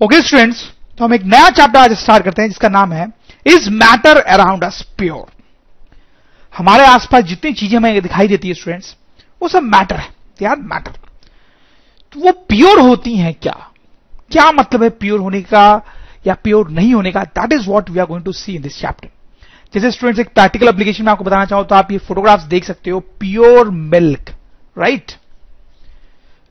[0.00, 0.62] Okay students
[0.98, 3.06] तो हम एक नया चैप्टर आज स्टार्ट करते हैं, जिसका नाम है
[3.46, 5.26] is matter around us pure
[6.52, 8.94] हमारे आसपास जितनी चीज़ें हमें दिखाई देती है स्टूडेंट्स
[9.42, 10.08] वो सब मैटर है।
[10.40, 10.92] यार मैटर
[12.12, 13.56] तो वो प्योर होती हैं क्या?
[14.30, 15.66] क्या मतलब है प्योर होने का
[16.26, 17.22] या प्योर नहीं होने का?
[17.22, 19.08] That is what we are going to see in this chapter
[19.74, 22.90] जैसे स्टूडेंट्स एक प्रैक्टिकल एप्लीकेशन में आपको बताना चाहूँ तो आप ये फोटोग्राफ्स देख सकते
[22.90, 24.34] हो। Pure milk
[24.76, 25.12] right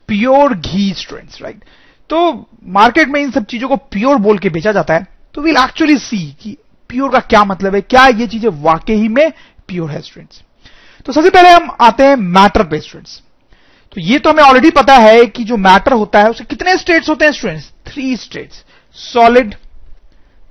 [0.08, 1.64] pure ghee students right
[2.10, 5.56] तो मार्केट में इन सब चीज़ों को प्योर बोल के बेचा जाता है। तो वील
[5.58, 6.56] एक्चुअली सी कि
[6.90, 9.30] प्योर का क्या मतलब है, क्या ये चीज़ें वाकई में
[9.68, 10.42] प्योर है स्टूडेंट्स
[11.06, 13.20] तो सबसे पहले हम आते हैं मैटर पे स्टूडेंट्स
[13.92, 17.08] तो ये तो हमें ऑलरेडी पता है कि जो मैटर होता है, उसके कितने स्टेट्स
[17.08, 18.64] होते हैं students three states
[18.96, 19.54] solid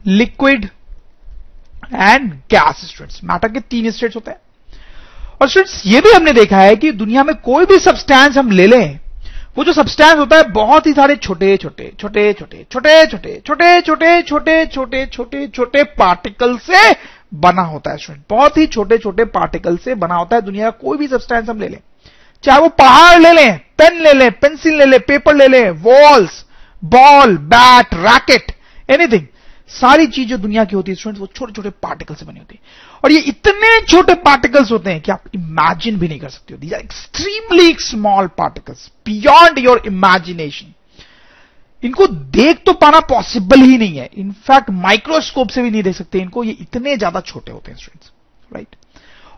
[0.05, 0.65] liquid
[1.85, 4.39] and gas students matter के तीन स्टेट्स होते हैं।
[5.41, 8.67] और स्टूडेंट्स ये भी हमने देखा है कि दुनिया में कोई भी सब्सटेंस हम ले
[8.67, 8.99] लें
[9.57, 13.81] वो जो सब्सटेंस होता है बहुत ही सारे छोटे छोटे छोटे छोटे छोटे छोटे छोटे
[13.81, 16.91] छोटे छोटे छोटे छोटे छोटे पार्टिकल से
[17.45, 20.77] बना होता है स्टूडेंट बहुत ही छोटे छोटे पार्टिकल से बना होता है दुनिया का
[20.81, 21.79] कोई भी सब्सटेंस हम ले लें
[22.43, 26.43] चाहे वो पहाड़ ले लें पेन ले लें पेंसिल ले लें पेपर ले लें walls
[26.81, 28.51] ball bat racket
[28.89, 29.25] anything
[29.69, 32.55] सारी चीज़ जो दुनिया की होती है स्टूडेंट्स वो छोटे छोटे पार्टिकल से बनी होती
[32.55, 32.61] है।
[33.03, 36.59] और ये इतने छोटे पार्टिकल्स होते हैं कि आप इमेजिन भी नहीं कर सकते हो।
[36.59, 40.73] These are extremely small particles beyond your imagination
[41.83, 46.19] इनको देख तो पाना पॉसिबल ही नहीं है। इनफैक्ट माइक्रोस्कोप से भी नहीं देख सकते।
[46.19, 48.11] इनको ये इतने ज़्यादा छोटे होते हैं स्टूडेंट्स
[48.51, 48.75] राइट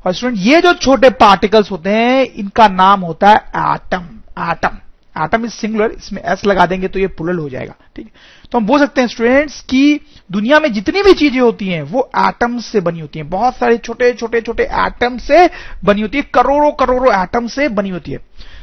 [0.05, 4.07] और स्टूडेंट ये जो छोटे पार्टिकल्स होते हैं, इनका नाम होता है atom
[4.43, 4.77] atom
[5.19, 8.11] atom is singular इसमें एस लगा देंगे तो ये पुलल हो जाएगा, ठीक है?
[8.51, 12.09] तो हम बोल सकते हैं स्टूडेंट्स कि दुनिया में जितनी भी चीज़ें होती हैं, वो
[12.19, 15.49] एटम से बनी होती हैं। बहुत सारे छोटे छोटे छोटे एटम से
[15.85, 18.19] बनी होती है, करोड़ों करोड़ों एटम से बनी होती है।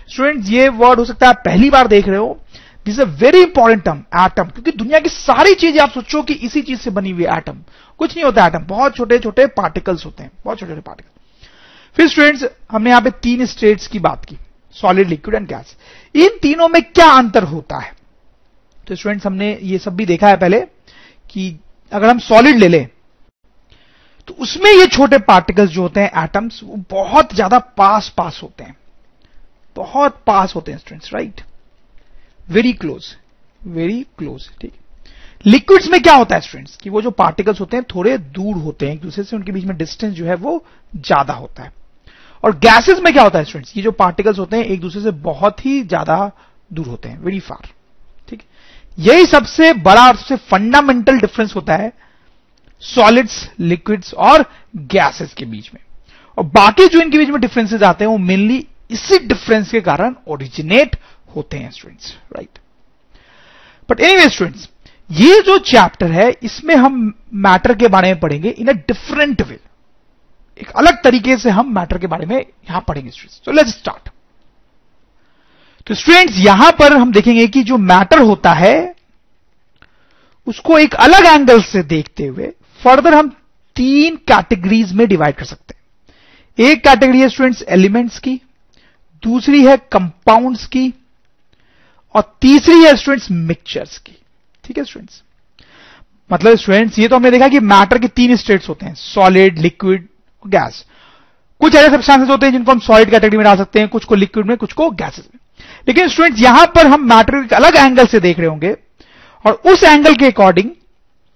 [0.09, 2.39] स्टूडेंट्स ये वर्ड हो सकता है पहली बार देख रहे हो।
[2.87, 6.63] This a very important term atom क्योंकि दुनिया की सारी चीज़ें आप सोचो कि इसी
[6.63, 7.57] चीज़ से बनी हुई एटम
[8.01, 11.11] कुछ नहीं होता एटम बहुत छोटे छोटे पार्टिकल्स होते हैं, बहुत छोटे छोटे पार्टिकल
[11.97, 14.37] फिर स्टूडेंट्स हमने यहाँ पे तीन स्टेट्स की बात की।
[14.77, 15.77] सॉलिड लिक्विड एंड गैस
[16.15, 17.95] इन तीनों में क्या अंतर होता है?
[18.87, 20.61] तो स्टूडेंट्स हमने ये सब भी देखा है पहले
[21.31, 21.57] कि
[21.93, 22.87] अगर हम सॉलिड ले लें
[24.29, 28.65] तो उसमें ये छोटे पार्टिकल्स जो होते हैं एटम्स वो बहुत ज़्यादा पास पास होते
[28.65, 28.77] हैं।
[29.77, 31.41] बहुत पास होते हैं students right
[32.49, 33.15] very close
[33.61, 34.73] very close ठीक
[35.45, 38.87] लिक्विड्स में क्या होता है स्टूडेंट्स कि वो जो पार्टिकल्स होते हैं, थोड़े दूर होते
[38.87, 40.65] हैं, एक दूसरे से उनके बीच में डिस्टेंस जो है, वो
[40.97, 41.73] ज़्यादा होता है।
[42.43, 45.11] और गैसेस में क्या होता है स्टूडेंट्स ये जो पार्टिकल्स होते हैं, एक दूसरे से
[45.23, 46.31] बहुत ही ज़्यादा
[46.71, 47.69] दूर होते हैं वेरी फार
[48.29, 48.43] ठीक
[48.99, 51.93] यही सबसे बड़ा और सबसे फंडामेंटल डिफरेंस होता है
[52.83, 54.45] सॉलिड्स लिक्विड्स और
[54.77, 55.81] गैसेस के बीच में।
[56.39, 60.15] और बाकी जो इनके बीच में डिफरेंसेस आते हैं, वो मेनली इसी डिफरेंस के कारण
[60.29, 60.97] ओरिजिनेट
[61.37, 62.59] होते हैं students right
[63.89, 64.69] but anyway students
[65.11, 69.59] ये जो चैप्टर है, इसमें हम मैटर के बारे में पढ़ेंगे इन अ डिफरेंट वे
[70.59, 73.11] एक अलग तरीके से हम मैटर के बारे में यहाँ पढ़ेंगे
[73.45, 74.09] तो लेट्स स्टार्ट
[75.87, 78.95] तो स्टूडेंट्स यहाँ पर हम देखेंगे कि जो मैटर होता है,
[80.47, 82.47] उसको एक अलग एंगल से देखते हुए
[82.81, 83.29] फर्दर हम
[83.77, 88.41] तीन कैटेगरीज में डिवाइड कर सकते हैं। एक कैटेगरी है स्टूडेंट्स एलिमेंट्स की,
[89.23, 90.93] दूसरी है कंपाउंड्स की,
[92.15, 94.17] और तीसरी है स्टूडेंट्स मिक्सचर्स की।
[94.65, 95.23] ठीक है स्टूडेंट्स
[96.31, 100.09] मतलब स्टूडेंट्स ये तो हमने देखा कि मैटर के तीन स्टेट्स होते हैं सॉलिड लिक्विड
[100.47, 100.85] गैस।
[101.61, 104.15] कुछ ऐसे सब्सटेंसेस होते हैं जिनको हम सॉलिड कैटेगरी में डाल सकते हैं, कुछ को
[104.15, 105.41] लिक्विड में, कुछ को गैसेस में।
[105.89, 108.75] लेकिन स्टूडेंट्स यहाँ पर हम मैटर एक अलग एंगल से देख रहे होंगे
[109.45, 110.71] और उस एंगल के अकॉर्डिंग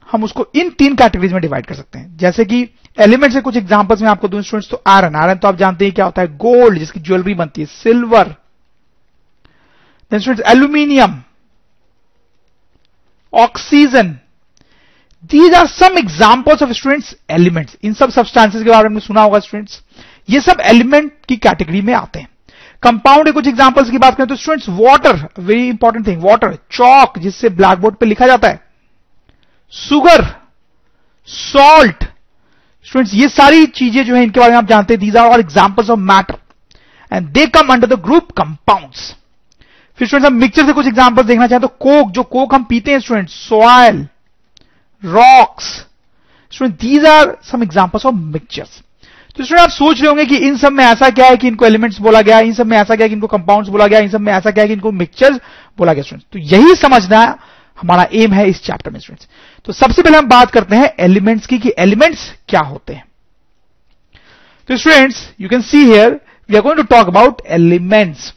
[0.08, 2.68] हम उसको इन तीन कैटेगरीज में डिवाइड कर सकते हैं। जैसे कि
[2.98, 5.94] एलिमेंट से कुछ एग्जांपल्स में आपको दूँ स्टूडेंट्स तो आयरन। आयरन तो आप जानते हैं
[5.94, 6.28] क्या होता है?
[6.28, 8.34] गोल्ड जिसकी ज्वेलरी बनती है। Silver
[10.12, 11.22] students aluminium
[13.32, 14.14] oxygen
[15.24, 19.38] these are some examples of students elements इन सब सब्सटेंसेस के बारे में सुना होगा
[19.38, 19.80] स्टूडेंट्स
[20.28, 22.28] ये सब एलिमेंट की कैटेगरी में आते हैं.
[22.82, 27.48] कंपाउंड कुछ एग्जाम्पल्स की बात करें तो students water very important thing water chalk जिससे
[27.50, 28.60] ब्लैक बोर्ड पे लिखा जाता है.
[29.72, 30.24] सुगर
[31.28, 32.04] सॉल्ट
[32.86, 35.00] स्टूडेंट्स ये सारी चीज़ें जो है इनके बारे में आप जानते हैं.
[35.00, 36.38] These are all examples of matter
[37.12, 39.10] and they come under the group compounds
[39.98, 42.92] फिर स्टूडेंट्स हम मिक्सचर से कुछ एग्ज़ाम्पल देखना चाहें तो कोक जो कोक हम पीते
[42.92, 44.06] हैं students soil
[45.02, 45.64] rocks
[46.52, 48.80] student these are some examples of mixtures
[49.36, 51.66] तो स्टूडेंट आप सोच रहे होंगे कि इन सब में ऐसा क्या है कि इनको
[51.66, 54.08] एलिमेंट्स बोला गया, इन सब में ऐसा क्या है कि इनको कंपाउंड्स बोला गया, इन
[54.10, 55.38] सब में ऐसा क्या है कि इनको मिक्सचर्स
[55.78, 57.20] बोला गया स्टूडेंट तो यही समझना
[57.78, 59.28] हमारा एम है इस चैप्टर में स्टूडेंट्स
[59.66, 63.04] तो सबसे पहले हम बात करते हैं एलिमेंट्स की, कि एलिमेंट्स क्या होते हैं.
[64.68, 68.32] तो students you can see here we are going to talk about elements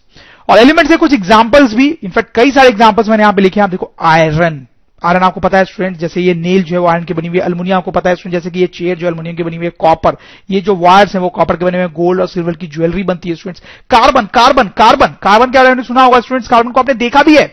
[0.49, 3.69] और एलिमेंट्स के कुछ एग्जाम्पल्स भी इनफैक्ट कई सारे एग्जाम्पल्स मैंने यहाँ पे लिखे आप
[3.69, 4.65] देखो आयरन
[5.03, 7.37] आयरन आपको पता है स्टूडेंट जैसे ये नेल जो है वो आयरन की बनी हुई
[7.37, 9.65] है अल्मोनियम आपको पता है स्टूडेंट जैसे कि ये चेयर जो अल्मोनियम की बनी हुई
[9.65, 10.17] है कॉपर
[10.49, 13.29] ये जो वायर्स है वो कॉपर के बने हुए गोल्ड और सिल्वर की ज्वेलरी बनती
[13.29, 17.23] है students carbon carbon carbon carbon क्या आपने सुना होगा स्टूडेंट्स कार्बन को आपने देखा
[17.23, 17.45] भी है.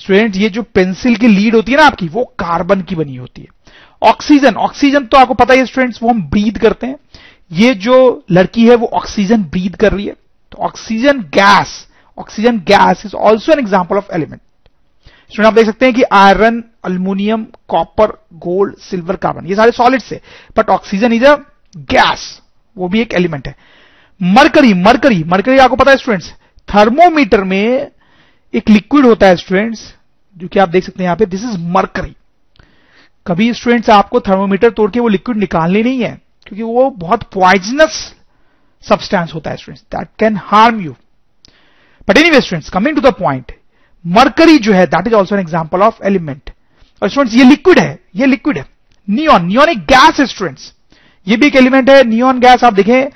[0.00, 3.42] स्टूडेंट ये जो पेंसिल की लीड होती है ना आपकी, वो कार्बन की बनी होती
[3.42, 3.48] है.
[4.02, 6.96] ऑक्सीजन ऑक्सीजन तो आपको पता है स्टूडेंट्स वो हम ब्रीद करते हैं.
[7.50, 10.14] ये जो लड़की है, वो ऑक्सीजन ब्रीद कर रही है.
[10.52, 11.86] तो oxygen gas
[12.18, 14.40] oxygen gas is also an example of element
[15.30, 20.12] student आप देख सकते हैं कि iron aluminium copper gold silver carbon ये सारे सॉलिड्स
[20.12, 20.20] है।
[20.56, 21.34] But oxygen is a
[21.90, 22.40] gas
[22.76, 23.54] वो भी एक एलिमेंट है।
[24.20, 26.32] मरकरी मरकरी मरकरी आपको पता है स्टूडेंट्स
[26.68, 27.90] थर्मोमीटर में
[28.54, 29.92] एक लिक्विड होता है स्टूडेंट्स
[30.36, 32.14] जो कि आप देख सकते हैं यहाँ पे दिस इज़ मरकरी
[33.26, 38.14] कभी स्टूडेंट्स आपको थर्मोमीटर तोड़ के वो लिक्विड निकालने नहीं है, क्योंकि वो बहुत पॉइजनस
[38.84, 40.92] सब्सटेंस होता है students that can harm you
[42.08, 43.52] but any students coming to the point
[44.04, 46.50] mercury जो है that is also an example of element
[47.02, 48.64] और स्टूडेंट्स ये लिक्विड है, ये लिक्विड है.
[49.08, 50.72] नियॉन नियॉन एक गैस है स्टूडेंट्स
[51.26, 53.08] ये भी एक एलिमेंट है नियॉन गैस आप देखें.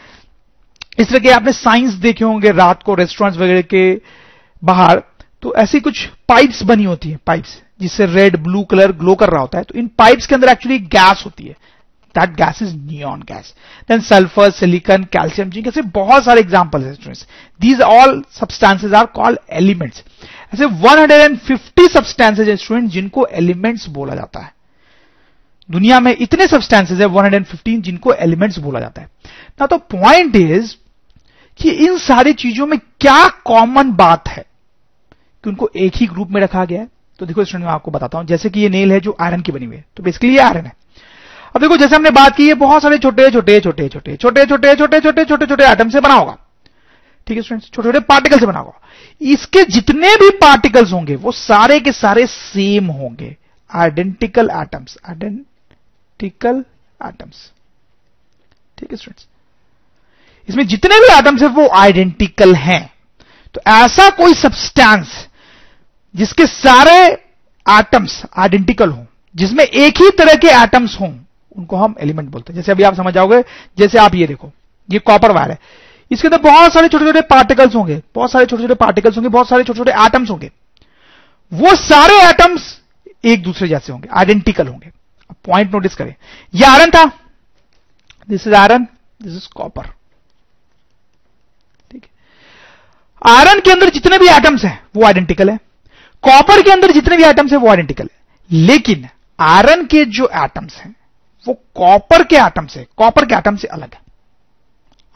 [0.99, 4.01] इस तरह के आपने साइंस देखे होंगे रात को रेस्टोरेंट्स वगैरह के
[4.63, 5.03] बाहर
[5.43, 9.41] तो ऐसी कुछ पाइप्स बनी होती है पाइप्स जिससे रेड ब्लू कलर ग्लो कर रहा
[9.41, 9.65] होता है.
[9.65, 11.57] तो इन पाइप्स के अंदर एक्चुअली गैस होती है.
[12.15, 13.55] That gas is neon gas
[13.89, 17.27] then sulphur silicon calcium zinc ऐसे बहुत सारे एग्ज़ाम्पल है students
[17.61, 20.03] these all substances are called elements
[20.55, 24.53] ऐसे 150 सब्सटेंसेज है स्टूडेंट जिनको एलिमेंट्स बोला जाता है।
[25.71, 29.09] दुनिया में इतने सब्सटेंसेज है 115 जिनको एलिमेंट्स बोला जाता है।
[29.61, 30.75] ना तो पॉइंट इज़
[31.59, 34.45] कि इन सारी चीज़ों में क्या कॉमन बात है?
[35.45, 36.89] कि उनको एक ही ग्रुप में रखा गया है।
[37.19, 39.53] तो देखो स्टूडेंट मैं आपको बताता हूँ। जैसे कि ये नेल है जो आयरन की
[39.53, 40.73] बनी हुई है। तो बेसिकली ये आयरन है।
[41.57, 44.75] अब देखो, जैसे हमने बात की है बहुत सारे छोटे छोटे छोटे छोटे छोटे छोटे
[44.75, 46.39] छोटे छोटे छोटे छोटे आइटम से बना होगा।
[47.29, 48.81] ठीक है स्टूडेंट्स छोटे छोटे पार्टिकल से बना होगा
[49.33, 53.37] इसके जितने भी पार्टिकल्स होंगे, वो सारे के सारे सेम होंगे।
[53.71, 56.65] आइडेंटिकल एटम्स आइडेंटिकल
[57.01, 57.51] एटम्स
[58.79, 59.27] ठीक है स्टूडेंट्स
[60.49, 62.91] इसमें जितने भी एटम्स है, वो आइडेंटिकल हैं।
[63.55, 65.27] तो ऐसा कोई सब्सटेंस
[66.15, 66.97] जिसके सारे
[67.67, 69.05] एटम्स आइडेंटिकल हों,
[69.35, 71.13] जिसमें एक ही तरह के एटम्स हों,
[71.57, 73.43] उनको हम एलिमेंट बोलते हैं। जैसे अभी आप समझ जाओगे,
[73.79, 74.51] जैसे आप ये देखो,
[74.89, 75.59] ये कॉपर वायर है।
[76.11, 79.49] इसके अंदर बहुत सारे छोटे छोटे पार्टिकल्स होंगे, बहुत सारे छोटे छोटे पार्टिकल्स होंगे, बहुत
[79.49, 80.51] सारे छोटे छोटे एटम्स होंगे।
[81.53, 82.77] वो सारे एटम्स
[83.25, 84.91] एक दूसरे जैसे होंगे आइडेंटिकल होंगे।
[85.47, 86.15] पॉइंट नोटिस करें।
[86.55, 87.05] ये आयरन था।
[88.29, 88.87] This is iron
[89.21, 89.87] this is copper
[91.91, 95.57] ठीक है। आयरन के अंदर जितने भी एटम्स हैं, वो आइडेंटिकल है।
[96.25, 99.09] कॉपर के अंदर जितने भी एटम्स हैं, वो आइडेंटिकल है। लेकिन
[99.39, 100.95] आयरन के जो एटम्स हैं,
[101.47, 104.01] वो कॉपर के एटम से कॉपर के एटम से अलग है।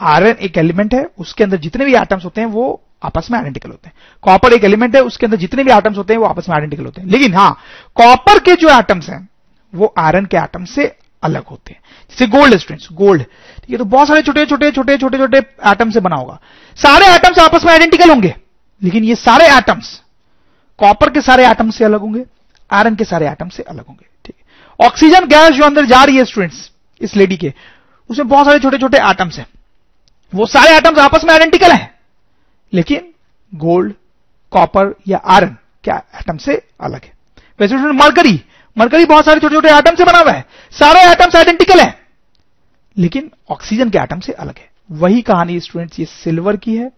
[0.02, 3.70] आयरन एक एलिमेंट है, उसके अंदर जितने भी एटम्स होते हैं, वो आपस में आइडेंटिकल
[3.70, 3.94] होते हैं।
[4.24, 6.84] कॉपर एक एलिमेंट है, उसके अंदर जितने भी एटम्स होते हैं, वो आपस में आइडेंटिकल
[6.84, 7.56] होते हैं। लेकिन हाँ,
[7.96, 9.28] कॉपर के जो एटम्स हैं,
[9.72, 10.84] वो आयरन के एटम से
[11.22, 14.96] अलग होते हैं। जैसे गोल्ड स्टूडेंट्स गोल्ड ठीक है तो बहुत सारे छोटे छोटे छोटे
[14.98, 15.38] छोटे छोटे
[15.70, 16.38] एटम से बना होगा।
[16.76, 18.34] सारे एटम्स आपस में आइडेंटिकल होंगे,
[18.82, 20.00] लेकिन ये सारे एटम्स
[20.78, 22.24] कॉपर के सारे एटम से अलग होंगे,
[22.70, 26.16] आयरन के सारे एटम से अलग होंगे, ठीक है। ऑक्सीजन गैस जो अंदर जा रही
[26.16, 26.70] है स्टूडेंट्स
[27.00, 27.52] इस लेडी के,
[28.10, 29.46] उसमें बहुत सारे छोटे छोटे एटम्स हैं।
[30.34, 31.94] वो सारे एटम्स आपस में आइडेंटिकल हैं।
[32.72, 33.12] लेकिन
[33.54, 33.94] गोल्ड
[34.50, 37.12] कॉपर या आयरन क्या एटम से अलग है?
[37.60, 38.44] वैसे मरकरी
[38.76, 42.00] मरकरी बहुत सारे छोटे छोटे एटम से बना हुआ है। सारे एटम्स आइडेंटिकल है।
[42.96, 46.90] लेकिन ऑक्सीजन के एटम से अलग है। वही कहानी स्टूडेंट्स ये सिल्वर की है।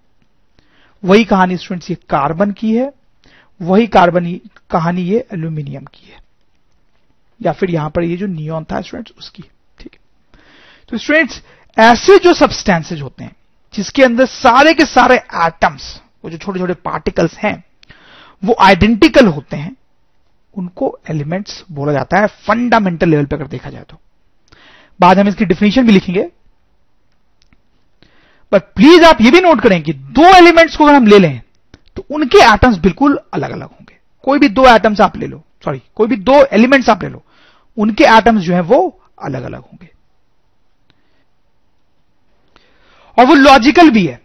[1.05, 2.93] वही कहानी स्टूडेंट्स ये कार्बन की है।
[3.63, 4.33] वही कार्बन
[4.71, 6.19] कहानी ये एल्यूमिनियम की है।
[7.43, 9.43] या फिर यहाँ पर ये जो नियॉन था स्टूडेंट्स उसकी,
[9.79, 9.99] ठीक है।
[10.89, 11.43] तो स्टूडेंट्स
[11.77, 13.35] ऐसे जो सब्सटेंसेज होते हैं,
[13.75, 17.63] जिसके अंदर सारे के सारे एटम्स वो जो छोटे छोटे पार्टिकल्स हैं,
[18.43, 19.77] वो आइडेंटिकल होते हैं,
[20.57, 23.99] उनको एलिमेंट्स बोला जाता है फंडामेंटल लेवल पर अगर देखा जाए तो।
[25.01, 26.23] बाद हम इसकी डिफिनेशन भी लिखेंगे।
[28.53, 31.41] बट प्लीज़ आप ये भी नोट करें कि दो एलिमेंट्स को अगर हम ले लें
[31.97, 35.83] तो उनके एटम्स बिल्कुल अलग अलग होंगे। कोई भी दो एटम्स आप ले लो सॉरी
[35.95, 37.23] कोई भी दो एलिमेंट्स आप ले लो,
[37.77, 39.89] उनके एटम्स जो है वो अलग अलग होंगे।
[43.19, 44.21] और वो लॉजिकल भी है।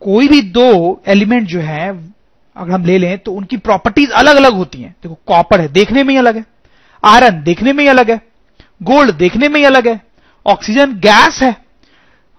[0.00, 2.14] कोई भी दो एलिमेंट जो है,
[2.56, 6.02] अगर हम ले लें तो उनकी प्रॉपर्टीज़ अलग अलग होती हैं। देखो कॉपर है, देखने
[6.02, 6.44] में ही अलग है।
[7.04, 8.20] आयरन देखने में ही अलग है।
[8.82, 10.00] गोल्ड देखने में ही अलग है।
[10.46, 11.64] ऑक्सीजन गैस है।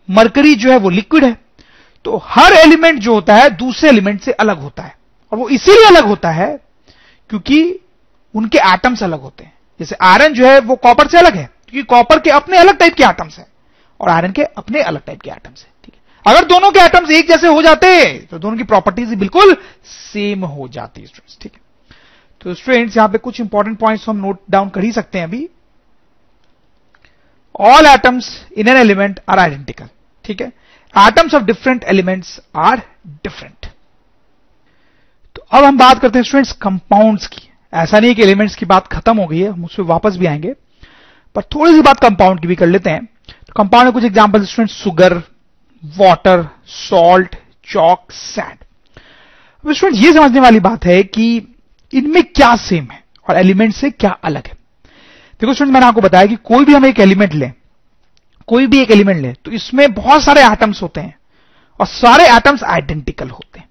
[0.10, 1.38] मरकरी जो है, वो लिक्विड है।
[2.04, 4.96] तो हर एलिमेंट जो होता है, दूसरे एलिमेंट से अलग होता है।
[5.32, 6.60] और वो इसीलिए अलग होता है,
[7.30, 7.80] क्योंकि
[8.36, 11.88] उनके एटम्स अलग होते हैं। जैसे आयरन जो है, वो कॉपर से अलग है, क्योंकि
[11.88, 13.48] कॉपर के अपने अलग टाइप के एटम्स हैं।
[14.00, 17.12] और आयरन के अपने अलग टाइप के एटम्स हैं, ठीक है। अगर दोनों के एटम्स
[17.12, 17.88] एक जैसे हो जाते
[18.22, 21.08] तो दोनों की प्रॉपर्टीज़ बिल्कुल सेम हो जाती है
[21.42, 21.60] ठीक है।
[22.42, 25.48] तो स्टूडेंट्स यहाँ पे कुछ इंपॉर्टेंट पॉइंट्स हम नोट डाउन कर ही सकते हैं अभी।
[27.60, 29.90] All atoms in an element are identical
[30.26, 30.48] ठीक है।
[30.96, 33.66] Atoms of different elements are different
[35.36, 38.66] तो अब हम बात करते हैं स्टूडेंट्स कंपाउंड्स की। ऐसा नहीं है कि एलिमेंट्स की
[38.66, 40.54] बात खत्म हो गई है, हम उस पर वापस भी आएँगे,
[41.36, 43.08] पर थोड़ी सी बात कंपाउंड की भी कर लेते हैं।
[43.56, 45.14] कंपाउंड में कुछ example student sugar
[45.84, 47.36] water salt
[47.68, 51.36] chalk sand student ये समझने वाली बात है कि
[51.94, 54.54] इनमें क्या सेम है और एलिमेंट से क्या अलग है।
[55.42, 57.54] देखो स्टूडेंट मैंने आपको बताया कि कोई भी हम एक एलिमेंट लें,
[58.48, 61.16] कोई भी एक एलिमेंट लें तो इसमें बहुत सारे एटम्स होते हैं
[61.80, 63.68] और सारे एटम्स आइडेंटिकल होते हैं।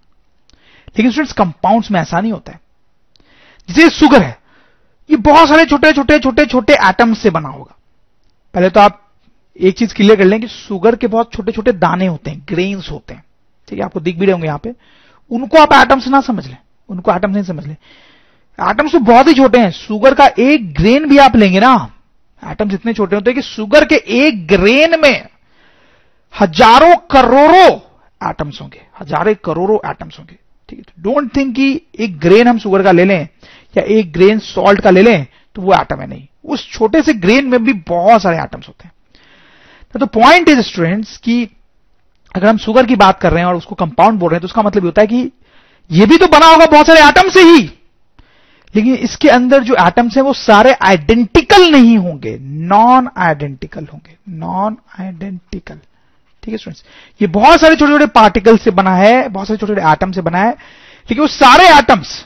[0.88, 2.60] लेकिन स्टूडेंट्स कंपाउंड्स में ऐसा नहीं होता है।
[3.68, 4.38] जैसे सुगर है,
[5.10, 7.74] ये बहुत सारे छोटे छोटे छोटे छोटे एटम्स से बना होगा।
[8.54, 9.00] पहले तो आप
[9.56, 12.90] एक चीज़ क्लियर कर लें कि शुगर के बहुत छोटे छोटे दाने होते हैं ग्रेन्स
[12.90, 13.25] होते हैं।
[13.68, 14.75] ठीक है, आपको दिख भी रहे होंगे यहाँ पे।
[15.30, 16.56] उनको आप एटम्स ना समझ लें।
[16.88, 17.76] उनको एटम्स नहीं समझ लें।
[18.58, 21.75] एटम्स तो बहुत ही छोटे हैं। शुगर का एक ग्रेन भी आप लेंगे ना।
[22.42, 25.26] एटम्स इतने छोटे होते हैं कि शुगर के एक ग्रेन में
[26.34, 27.70] हज़ारों करोड़ों
[28.20, 32.82] एटम्स होंगे। हज़ारों करोड़ों एटम्स होंगे। ठीक है डोंट थिंक कि एक ग्रेन हम शुगर
[32.82, 33.20] का ले लें
[33.75, 37.12] या एक ग्रेन सॉल्ट का ले लें तो वो एटम है नहीं। उस छोटे से
[37.14, 38.92] ग्रेन में भी बहुत सारे एटम्स होते हैं।
[40.00, 41.42] तो पॉइंट इज़ स्टूडेंट्स कि
[42.34, 44.46] अगर हम शुगर की बात कर रहे हैं और उसको कंपाउंड बोल रहे हैं तो
[44.46, 45.30] उसका मतलब होता है कि
[45.90, 47.62] यह भी तो बना होगा बहुत सारे एटम से ही।
[48.74, 54.76] लेकिन इसके अंदर जो एटम्स हैं, वो सारे आइडेंटिकल नहीं होंगे। नॉन आइडेंटिकल होंगे। नॉन
[55.00, 55.78] आइडेंटिकल
[56.42, 56.84] ठीक है स्टूडेंट्स
[57.20, 60.20] ये बहुत सारे छोटे छोटे पार्टिकल से बना है, बहुत सारे छोटे छोटे एटम से
[60.20, 62.24] बना है, लेकिन वो सारे एटम्स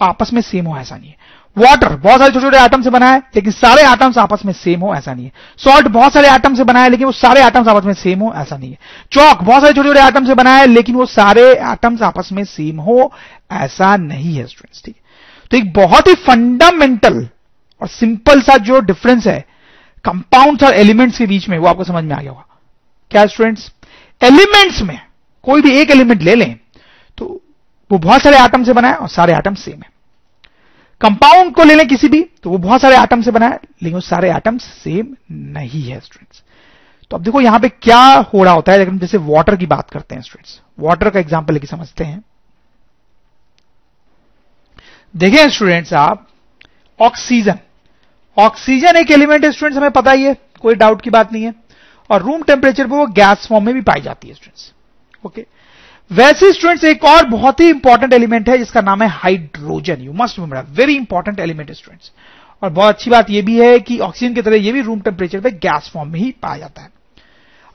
[0.00, 1.16] आपस में सेम हो, ऐसा नहीं है।
[1.56, 4.80] वाटर बहुत सारे छोटे छोटे आइटम से बना है, लेकिन सारे आइटम्स आपस में सेम
[4.80, 7.68] हो, ऐसा नहीं है। सॉल्ट बहुत सारे आइटम से बना है, लेकिन वो सारे आइटम्स
[7.68, 8.78] आपस में सेम हो, ऐसा नहीं है।
[9.12, 12.44] चौक बहुत सारे छोटे छोटे आइटम से बना है, लेकिन वो सारे आइटम्स आपस में
[12.46, 13.12] सेम हो,
[13.52, 14.96] ऐसा नहीं है स्टूडेंट्स ठीक
[15.50, 17.26] तो एक बहुत ही फंडामेंटल
[17.82, 19.44] और सिंपल सा जो डिफरेंस है
[20.04, 22.46] कंपाउंड्स और एलिमेंट्स के बीच में, वो आपको समझ में आ गया होगा।
[23.10, 23.70] क्या स्टूडेंट्स
[24.20, 24.98] एलिमेंट्स में,
[25.44, 26.54] कोई भी एक एलिमेंट ले लें
[27.18, 27.40] तो
[27.90, 29.90] वो बहुत सारे आइटम से बना है और सारे आइटम सेम है।
[31.02, 33.94] कंपाउंड को ले लें किसी भी तो वो बहुत सारे आइटम से बना है, लेकिन
[33.94, 36.42] वो सारे आइटम सेम नहीं है स्टूडेंट्स
[37.10, 38.02] तो अब देखो यहाँ पे क्या
[38.34, 41.54] हो रहा होता है लेकिन जैसे वाटर की बात करते हैं स्टूडेंट्स वाटर का एग्ज़ाम्पल
[41.54, 42.22] लेके समझते हैं.
[45.14, 46.26] देखें स्टूडेंट्स आप
[47.00, 47.58] ऑक्सीजन
[48.36, 51.54] ऑक्सीजन एक एलिमेंट है स्टूडेंट्स हमें पता ही है, कोई डाउट की बात नहीं है.
[52.10, 54.72] और रूम टेम्परेचर पर वो गैस फॉर्म में भी पाई जाती है स्टूडेंट्स
[55.26, 55.46] ओके
[56.12, 60.38] वैसे स्टूडेंट्स, एक और बहुत ही इंपॉर्टेंट एलिमेंट है, जिसका नाम है hydrogen you must
[60.38, 62.10] remember very important element students
[62.62, 65.40] और बहुत अच्छी बात यह भी है कि ऑक्सीजन की तरह यह भी रूम टेम्परेचर
[65.40, 66.88] पे गैस फॉर्म में ही पाया जाता है।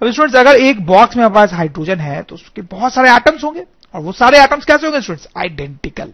[0.01, 3.43] अब स्टूडेंट्स अगर एक बॉक्स में हमारे पास हाइड्रोजन है तो उसके बहुत सारे एटम्स
[3.43, 3.63] होंगे।
[3.95, 6.13] और वो सारे एटम्स कैसे होंगे स्टूडेंट्स आइडेंटिकल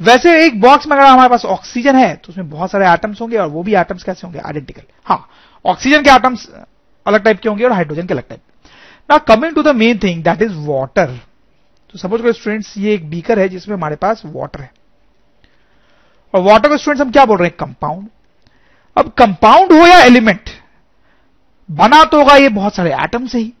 [0.00, 3.36] वैसे एक बॉक्स में अगर हमारे पास ऑक्सीजन है तो उसमें बहुत सारे एटम्स होंगे
[3.36, 4.38] और वो भी एटम्स कैसे होंगे?
[4.38, 5.28] आइडेंटिकल हाँ
[5.64, 6.48] ऑक्सीजन के एटम्स
[7.06, 8.40] अलग टाइप के होंगे और हाइड्रोजन के अलग type
[9.08, 11.08] Now, coming to the main thing, that is water.
[11.94, 14.70] तो सपोज़ करो स्टूडेंट्स ये एक बीकर है जिसमें हमारे पास वाटर है।
[16.34, 17.56] और वाटर को स्टूडेंट्स हम क्या बोल रहे हैं?
[17.56, 18.08] कंपाउंड
[18.96, 20.50] अब कंपाउंड हो या एलिमेंट
[21.70, 23.52] बना तो होगा ये बहुत सारे एटम से ही,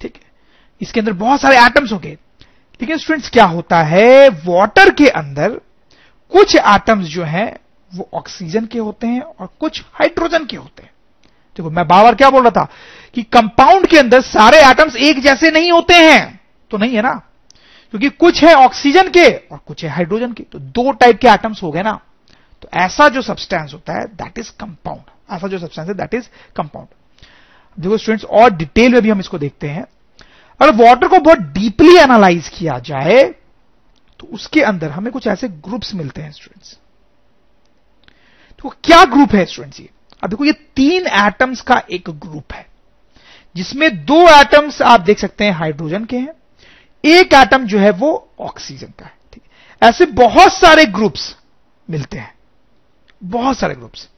[0.00, 0.30] ठीक है?
[0.80, 2.10] इसके अंदर बहुत सारे एटम्स होंगे।
[2.80, 4.28] लेकिन स्टूडेंट्स क्या होता है?
[4.28, 5.60] वाटर के अंदर
[6.32, 7.56] कुछ एटम्स जो हैं,
[7.94, 10.90] वो ऑक्सीजन के होते हैं और कुछ हाइड्रोजन के होते हैं।
[11.56, 12.68] देखो, मैं बार क्या बोल रहा था
[13.14, 17.20] कि कंपाउंड के अंदर सारे एटम्स एक जैसे नहीं होते हैं। तो नहीं है ना?
[17.92, 21.62] क्योंकि कुछ है ऑक्सीजन के और कुछ है हाइड्रोजन के। तो दो टाइप के एटम्स
[21.62, 22.00] हो गए ना।
[22.62, 26.28] तो ऐसा जो सब्सटेंस होता है दैट इज़ कंपाउंड ऐसा जो सब्सटेंस है दैट इज़
[26.56, 26.88] कंपाउंड
[27.78, 29.84] देखो स्टूडेंट्स और डिटेल में भी हम इसको देखते हैं।
[30.60, 33.22] अगर वाटर को बहुत डीपली एनालाइज किया जाए
[34.20, 36.76] तो उसके अंदर हमें कुछ ऐसे ग्रुप्स मिलते हैं स्टूडेंट्स
[38.58, 39.88] तो क्या ग्रुप है स्टूडेंट्स ये?
[40.22, 42.66] अब देखो, ये तीन एटम्स का एक ग्रुप है,
[43.54, 46.32] जिसमें दो एटम्स आप देख सकते हैं हाइड्रोजन के हैं
[47.04, 49.42] एक एटम जो है वो ऑक्सीजन का है, ठीक
[49.82, 51.34] ऐसे बहुत सारे ग्रुप्स
[51.88, 52.34] मिलते हैं।
[53.20, 54.08] बहुत सारे ग्रुप्स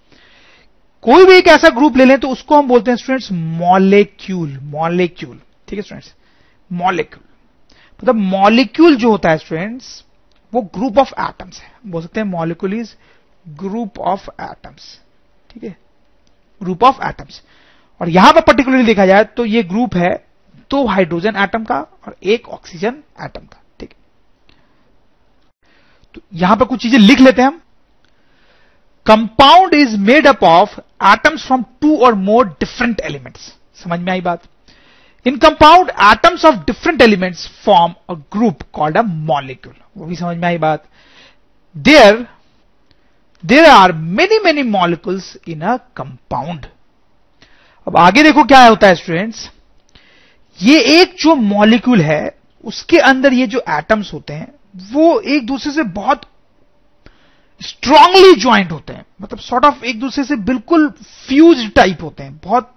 [1.04, 5.40] कोई भी एक ऐसा ग्रुप ले लें तो उसको हम बोलते हैं स्टूडेंट्स मॉलिक्यूल मॉलिक्यूल
[5.68, 6.14] ठीक है स्टूडेंट्स
[6.70, 7.23] मॉलिक्यूल
[8.00, 10.04] मतलब मॉलिक्यूल जो होता है स्टूडेंट्स
[10.52, 12.94] वो ग्रुप ऑफ़ एटम्स है। बोल सकते हैं molecule is
[13.47, 14.99] group of atoms
[15.50, 15.76] ठीक है?
[16.61, 17.42] ग्रुप ऑफ़ एटम्स
[18.00, 20.12] और यहाँ पर पर्टिकुलरली देखा जाए तो ये ग्रुप है
[20.70, 23.94] दो हाइड्रोजन एटम का और एक ऑक्सीजन एटम का, ठीक
[26.14, 27.60] तो यहाँ पर कुछ चीज़ें लिख लेते हैं हम।
[29.06, 34.20] Compound is made up of atoms from two और मोर डिफरेंट एलिमेंट्स समझ में आई
[34.20, 34.42] बात?
[35.26, 40.37] In compound atoms of different elements form a group called a molecule वो भी समझ
[40.37, 40.84] में आई बात?
[41.75, 42.26] There
[43.44, 46.66] there are many many molecules in a compound
[47.87, 49.48] अब आगे देखो क्या होता है स्टूडेंट्स
[50.62, 54.52] ये एक जो मॉलिक्यूल है, उसके अंदर ये जो एटम्स होते हैं,
[54.92, 56.22] वो एक दूसरे से बहुत
[57.60, 60.88] स्ट्रांगली ज्वाइंट होते हैं। मतलब सॉर्ट ऑफ़ एक दूसरे से बिल्कुल
[61.28, 62.74] फ्यूज टाइप होते हैं, बहुत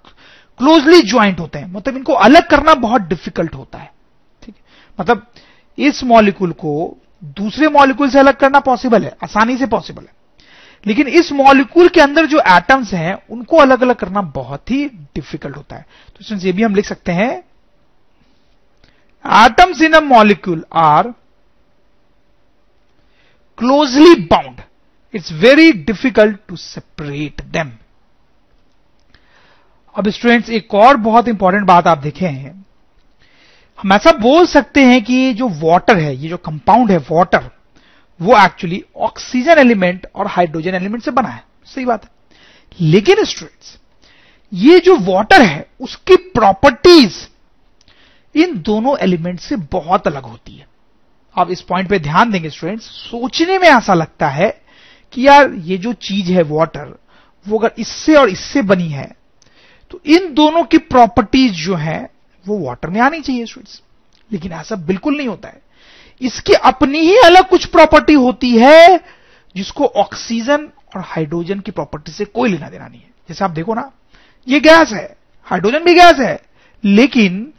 [0.58, 3.92] क्लोजली ज्वाइंट होते हैं। मतलब इनको अलग करना बहुत डिफ़िकल्ट होता है,
[4.44, 4.62] ठीक है?
[5.00, 5.28] मतलब
[5.78, 10.14] इस मॉलिक्यूल को दूसरे मॉलिक्यूल से अलग करना पॉसिबल है, आसानी से पॉसिबल है।
[10.88, 15.58] लेकिन इस मॉलिक्यूल के अंदर जो एटम्स हैं, उनको अलग अलग करना बहुत ही डिफ़िकल्ट
[15.58, 15.86] होता है।
[16.16, 17.44] तो ये भी हम लिख सकते हैं
[19.26, 21.14] atoms in a molecule are
[23.58, 24.62] closely bound
[25.14, 27.72] it's very difficult to separate them
[29.96, 32.54] अब स्टूडेंट्स एक और बहुत इंपॉर्टेंट बात आप देखे। हैं
[33.80, 37.50] हम ऐसा बोल सकते हैं कि जो वाटर है, ये जो कंपाउंड है वाटर
[38.20, 42.10] वो एक्चुअली ऑक्सीजन एलिमेंट और हाइड्रोजन एलिमेंट से बना है। सही बात है।
[42.82, 43.78] लेकिन स्टूडेंट्स
[44.54, 47.16] ये जो वाटर है, उसकी प्रॉपर्टीज़
[48.36, 50.68] इन दोनों एलिमेंट से बहुत अलग होती है।
[51.36, 54.50] आप इस पॉइंट पे ध्यान देंगे स्टूडेंट्स सोचने में ऐसा लगता है
[55.14, 56.98] कि यार, ये जो चीज़ है वाटर
[57.46, 59.10] वो अगर इससे और इससे बनी है
[59.92, 62.10] तो इन दोनों की प्रॉपर्टीज़ जो है,
[62.46, 63.82] वो वाटर में आनी चाहिए स्टूडेंट्स
[64.32, 65.62] लेकिन ऐसा बिल्कुल नहीं होता है।
[66.22, 68.98] इसकी अपनी ही अलग कुछ प्रॉपर्टी होती है,
[69.56, 73.74] जिसको ऑक्सीजन और हाइड्रोजन की प्रॉपर्टी से कोई लेना देना नहीं है। जैसे आप देखो
[73.74, 73.92] ना,
[74.48, 75.16] ये गैस है
[75.48, 76.40] हाइड्रोजन भी गैस है,
[76.84, 77.52] लेकिन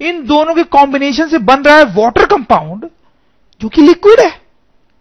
[0.00, 2.88] इन दोनों के कॉम्बिनेशन से बन रहा है वाटर कंपाउंड
[3.60, 4.30] जो कि लिक्विड है।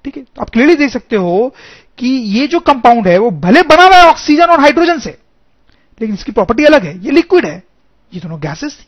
[0.06, 0.24] ठीक है?
[0.24, 1.54] तो आप क्लियरली देख सकते हो
[1.98, 5.18] कि ये जो कंपाउंड है, वो भले बना हुआ है ऑक्सीजन और हाइड्रोजन से,
[6.02, 7.64] लेकिन इसकी प्रॉपर्टी अलग है। ये लिक्विड है।
[8.14, 8.86] ये दोनों गैसेस थी।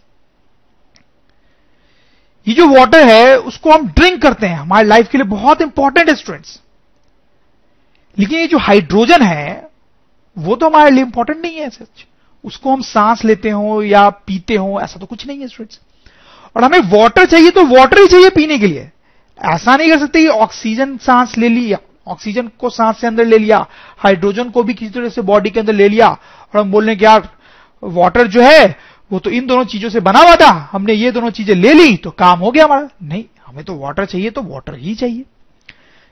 [2.47, 6.09] ये जो वाटर है, उसको हम ड्रिंक करते हैं। हमारे लाइफ के लिए बहुत इंपॉर्टेंट
[6.09, 6.59] है स्टूडेंट्स
[8.17, 9.67] लेकिन ये जो हाइड्रोजन है,
[10.37, 12.05] वो तो हमारे लिए इंपॉर्टेंट नहीं है, सच।
[12.43, 15.79] उसको हम सांस लेते हो या पीते हो, ऐसा तो कुछ नहीं है स्टूडेंट्स
[16.57, 18.89] और हमें वाटर चाहिए तो वाटर ही चाहिए पीने के लिए।
[19.39, 23.37] ऐसा नहीं कर सकते कि ऑक्सीजन सांस ले लिया ऑक्सीजन को सांस से अंदर ले
[23.37, 23.65] लिया
[23.99, 26.95] हाइड्रोजन को भी किसी तरह से बॉडी के अंदर ले लिया, और हम बोल रहे
[26.95, 27.27] कि यार
[27.83, 28.75] वाटर जो है,
[29.11, 31.95] वो तो इन दोनों चीज़ों से बना हुआ था, हमने ये दोनों चीज़ें ले ली
[31.97, 35.23] तो काम हो गया हमारा। नहीं, हमें तो वाटर चाहिए तो वाटर ही चाहिए।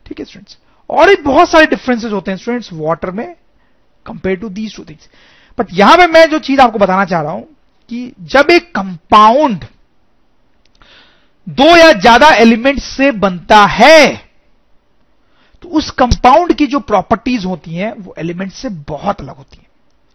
[0.05, 0.57] ठीक है स्टूडेंट्स
[0.89, 3.27] और एक बहुत सारे डिफरेंसेस होते हैं स्टूडेंट्स वाटर में
[4.05, 5.09] compare to these two things
[5.57, 7.47] but यहाँ पे मैं जो चीज़ आपको बताना चाह रहा हूँ
[7.91, 9.65] कि जब एक कंपाउंड
[11.47, 14.15] दो या ज़्यादा एलिमेंट से बनता है।
[15.63, 19.67] तो उस कंपाउंड की जो प्रॉपर्टीज़ होती हैं, वो एलिमेंट से बहुत अलग होती हैं।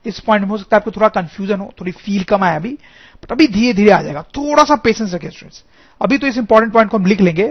[0.04, 2.72] इस पॉइंट में हो सकता है आपको थोड़ा कंफ्यूजन हो, थोड़ी फील कम आया अभी
[3.22, 5.62] बट अभी धीरे धीरे आ जाएगा। थोड़ा सा पेशेंस रखें स्टूडेंट्स
[6.00, 7.48] अभी तो इस इंपॉर्टेंट पॉइंट को हम लिख लेंगे।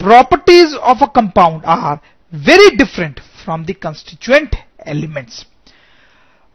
[0.00, 1.98] Properties of a compound are
[2.32, 5.44] very different from the constituent elements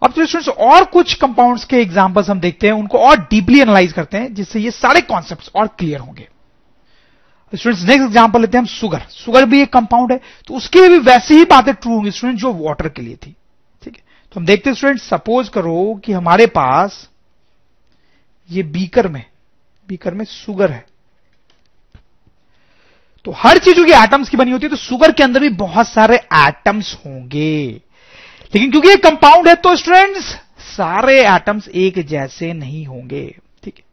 [0.01, 3.91] अब तो स्टूडेंट्स और कुछ कंपाउंड्स के एग्जांपल्स हम देखते हैं, उनको और डीपली एनालाइज
[3.93, 6.27] करते हैं, जिससे ये सारे कॉन्सेप्ट्स और क्लियर होंगे।
[7.53, 10.89] स्टूडेंट्स नेक्स्ट एग्जांपल लेते हैं हम सुगर सुगर भी एक कंपाउंड है तो उसके लिए
[10.89, 13.35] भी वैसी ही बातें ट्रू होंगी स्टूडेंट जो वाटर के लिए थी।
[13.83, 14.03] ठीक है?
[14.31, 17.07] तो हम देखते हैं स्टूडेंट सपोज़ करो कि हमारे पास
[18.49, 19.23] ये बीकर में
[19.89, 20.85] बीकर में सुगर है।
[23.25, 25.87] तो हर चीज़ों की एटम्स की बनी होती है तो सुगर के अंदर भी बहुत
[25.87, 27.81] सारे एटम्स होंगे।
[28.53, 30.25] लेकिन क्योंकि ये कंपाउंड है तो स्टूडेंट्स
[30.67, 33.23] सारे एटम्स एक जैसे नहीं होंगे,
[33.63, 33.83] ठीक है?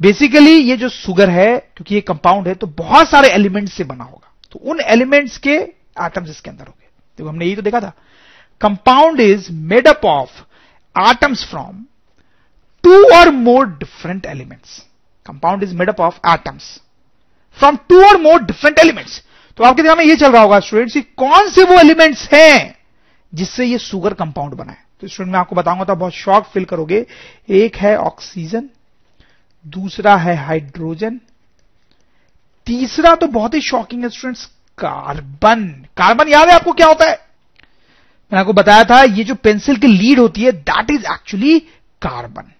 [0.00, 4.04] बेसिकली ये जो सुगर है, क्योंकि ये कंपाउंड है तो बहुत सारे एलिमेंट्स से बना
[4.04, 6.86] होगा। तो उन एलिमेंट्स के एटम्स इसके अंदर होंगे।
[7.18, 7.92] देखो, हमने यही तो देखा था।
[8.60, 10.40] Compound is made up of
[10.96, 11.84] atoms from
[12.84, 14.78] two और more different elements
[15.26, 16.78] compound is made up of atoms
[17.58, 19.22] from two और मोर डिफरेंट एलिमेंट्स
[19.58, 22.81] तो आपके दिमाग में ये चल रहा होगा स्टूडेंट्स कौन से वो एलिमेंट्स हैं?
[23.32, 26.64] जिससे ये सुगर कंपाउंड बना है। तो स्टूडेंट मैं आपको बताऊँगा तो बहुत शॉक फील
[26.64, 27.04] करोगे।
[27.50, 28.68] एक है ऑक्सीजन
[29.64, 31.20] दूसरा है हाइड्रोजन
[32.66, 34.44] तीसरा तो बहुत ही शॉकिंग है स्टूडेंट्स
[34.78, 35.64] कार्बन
[35.96, 37.12] कार्बन याद है आपको क्या होता है?
[37.12, 41.58] मैंने आपको बताया था, ये जो पेंसिल की लीड होती है दैट इज़ एक्चुअली
[42.02, 42.52] कार्बन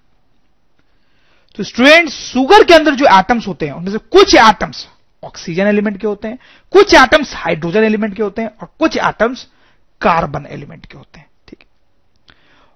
[1.58, 4.86] तो स्टूडेंट्स सुगर के अंदर जो एटम्स होते हैं, उनमें से कुछ एटम्स
[5.22, 6.38] ऑक्सीजन एलिमेंट के होते हैं,
[6.72, 9.46] कुछ एटम्स हाइड्रोजन एलिमेंट के होते हैं और कुछ एटम्स
[10.02, 11.64] कार्बन एलिमेंट के होते हैं, ठीक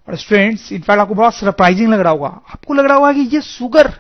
[0.09, 3.41] और स्टूडेंट्स इनफैक्ट आपको बहुत सरप्राइजिंग लग रहा होगा। आपको लग रहा होगा कि ये
[3.43, 3.93] सुगर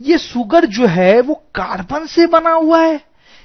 [0.00, 3.00] ये सुगर जो है, वो कार्बन से बना हुआ है।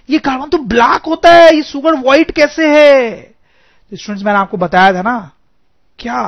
[0.10, 3.16] ये कार्बन तो ब्लैक होता है, ये सुगर व्हाइट कैसे है?
[3.22, 5.32] तो स्टूडेंट्स मैंने आपको बताया था ना,
[6.00, 6.24] क्या?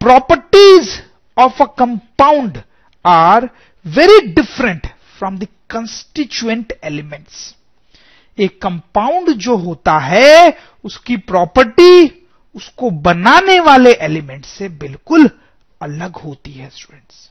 [0.00, 0.90] Properties
[1.36, 2.60] of a compound
[3.04, 3.48] are
[3.84, 4.86] very different
[5.18, 7.54] from the constituent elements
[8.38, 12.18] एक कंपाउंड जो होता है, उसकी प्रॉपर्टी
[12.54, 15.30] उसको बनाने वाले एलिमेंट से बिल्कुल
[15.80, 17.30] अलग होती है स्टूडेंट्स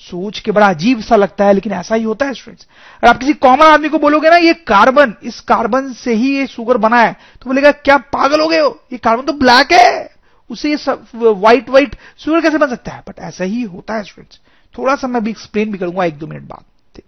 [0.00, 2.66] सोच के बड़ा अजीब सा लगता है, लेकिन ऐसा ही होता है स्टूडेंट्स
[2.96, 6.46] अगर आप किसी कॉमन आदमी को बोलोगे ना, ये कार्बन इस कार्बन से ही ये
[6.46, 8.78] शुगर बना है तो बोलेगा, क्या पागल हो गए हो?
[8.92, 10.08] ये कार्बन तो ब्लैक है।
[10.50, 10.76] उसे ये
[11.14, 13.02] व्हाइट व्हाइट शुगर कैसे बन सकता है?
[13.08, 14.40] बट ऐसा ही होता है स्टूडेंट्स
[14.74, 16.64] थोड़ा सा मैं भी एक्सप्लेन भी करूँगा एक दो मिनट बाद,
[16.94, 17.04] ठीक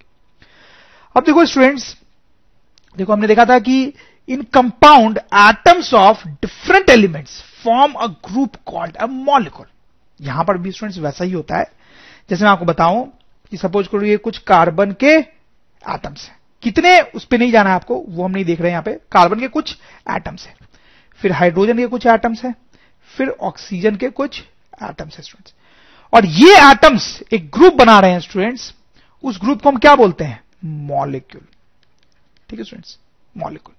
[1.17, 1.97] अब देखो स्टूडेंट्स
[2.97, 3.93] देखो, हमने देखा था कि
[4.29, 9.67] in compound atoms of different elements form a group called a molecule
[10.21, 11.65] यहाँ पर भी स्टूडेंट्स वैसा ही होता है।
[12.31, 13.05] जैसे मैं आपको बताऊँ
[13.53, 17.77] कि सपोज़ करो ये कुछ कार्बन के एटम्स हैं। कितने उस पर नहीं जाना है
[17.77, 19.77] आपको, वो हम नहीं देख रहे हैं यहाँ पे। कार्बन के कुछ
[20.11, 20.55] एटम्स हैं।
[21.21, 22.55] फिर हाइड्रोजन के कुछ एटम्स हैं।
[23.11, 24.41] फिर ऑक्सीजन के कुछ
[24.83, 25.55] एटम्स हैं स्टूडेंट्स
[26.13, 28.73] और ये एटम्स एक ग्रुप बना रहे हैं स्टूडेंट्स
[29.25, 30.41] उस ग्रुप को हम क्या बोलते हैं?
[30.65, 31.45] मॉलिक्यूल
[32.53, 32.99] ठीक है स्टूडेंट्स
[33.37, 33.75] मॉलिक्यूल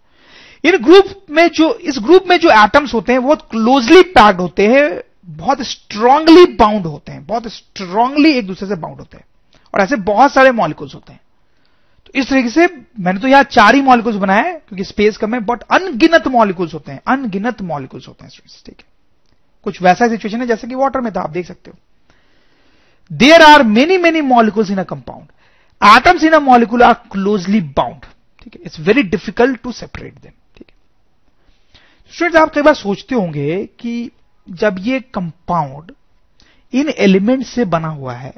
[0.64, 4.68] इन ग्रुप में जो, इस ग्रुप में जो एटम्स होते हैं, बहुत क्लोजली पैक्ड होते
[4.68, 9.26] हैं, बहुत स्ट्रांगली बाउंड होते हैं, बहुत स्ट्रांगली एक दूसरे से बाउंड होते हैं,
[9.74, 11.20] और ऐसे बहुत सारे मॉलिक्यूल्स होते हैं।
[12.06, 12.68] तो इस तरीके से
[13.00, 16.92] मैंने तो यहाँ चार ही मॉलिक्यूल्स बनाए क्योंकि स्पेस कम है बट अनगिनत मॉलिक्यूल्स होते
[16.92, 18.86] हैं अनगिनत मॉलिक्यूल्स होते हैं स्टूडेंट्स ठीक है?
[19.66, 21.78] कुछ वैसा सिचुएशन है जैसे कि वाटर में था, आप देख सकते हो।
[23.12, 25.28] There are many many molecules in a compound
[25.82, 28.06] atoms in a molecule are closely bound
[28.44, 28.62] ठीक है?
[28.66, 30.76] It's very difficult to separate them ठीक है?
[32.14, 34.12] स्टूडेंट आप कई बार सोचते होंगे कि
[34.48, 35.92] जब ये कंपाउंड
[36.74, 38.34] इन एलिमेंट से बना हुआ है